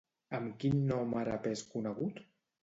[0.37, 2.19] Amb quin nom àrab és conegut?